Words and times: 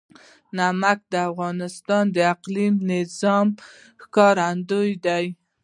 نمک 0.57 0.99
د 1.13 1.15
افغانستان 1.29 2.03
د 2.15 2.17
اقلیمي 2.33 2.81
نظام 2.93 3.47
ښکارندوی 4.03 4.91
ده. 5.05 5.17